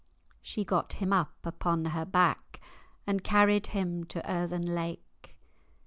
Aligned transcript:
"She 0.41 0.63
got 0.63 0.93
him 0.93 1.13
up 1.13 1.37
upon 1.45 1.85
her 1.85 2.05
backe, 2.05 2.59
And 3.05 3.23
carried 3.23 3.67
him 3.67 4.03
to 4.05 4.27
earthen 4.27 4.73
lake. 4.73 5.35